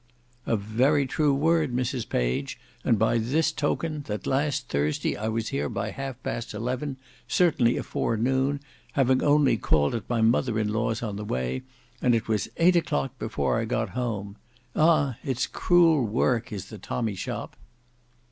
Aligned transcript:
"A 0.47 0.55
very 0.57 1.05
true 1.05 1.31
word, 1.35 1.75
Mrs 1.75 2.09
Page; 2.09 2.59
and 2.83 2.97
by 2.97 3.19
this 3.19 3.51
token, 3.51 4.01
that 4.07 4.25
last 4.25 4.67
Thursday 4.67 5.15
I 5.15 5.27
was 5.27 5.49
here 5.49 5.69
by 5.69 5.91
half 5.91 6.15
past 6.23 6.55
eleven, 6.55 6.97
certainly 7.27 7.77
afore 7.77 8.17
noon, 8.17 8.61
having 8.93 9.21
only 9.21 9.57
called 9.57 9.93
at 9.93 10.09
my 10.09 10.21
mother 10.23 10.57
in 10.57 10.69
law's 10.73 11.03
in 11.03 11.17
the 11.17 11.23
way, 11.23 11.61
and 12.01 12.15
it 12.15 12.27
was 12.27 12.49
eight 12.57 12.75
o'clock 12.75 13.19
before 13.19 13.59
I 13.59 13.65
got 13.65 13.89
home. 13.89 14.37
Ah! 14.75 15.17
it's 15.23 15.45
cruel 15.45 16.03
work, 16.03 16.51
is 16.51 16.69
the 16.69 16.79
tommy 16.79 17.13
shop." 17.13 17.55